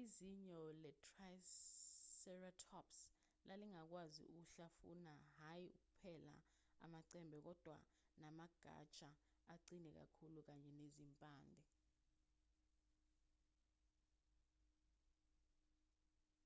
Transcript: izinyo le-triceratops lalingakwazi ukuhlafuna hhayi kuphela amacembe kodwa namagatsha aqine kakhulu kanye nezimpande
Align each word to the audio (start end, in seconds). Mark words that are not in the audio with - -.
izinyo 0.00 0.60
le-triceratops 0.82 2.98
lalingakwazi 3.48 4.24
ukuhlafuna 4.38 5.12
hhayi 5.36 5.68
kuphela 5.82 6.34
amacembe 6.84 7.36
kodwa 7.46 7.78
namagatsha 8.22 9.10
aqine 9.54 9.90
kakhulu 9.98 10.40
kanye 10.48 10.70
nezimpande 10.80 11.64